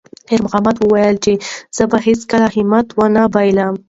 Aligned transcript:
خیر 0.29 0.41
محمد 0.45 0.75
وویل 0.79 1.15
چې 1.25 1.33
زه 1.77 1.83
به 1.91 1.97
هیڅکله 2.07 2.47
هم 2.49 2.53
همت 2.67 2.87
ونه 2.97 3.23
بایللم. 3.33 3.73